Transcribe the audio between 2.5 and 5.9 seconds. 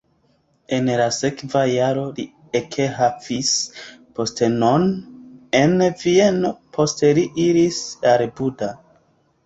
ekhavis postenon en